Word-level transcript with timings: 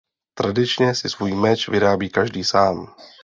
Tradičně 0.33 0.95
si 0.95 1.09
svůj 1.09 1.31
meč 1.35 1.67
vyrábí 1.67 2.09
každý 2.09 2.43
sám. 2.43 2.95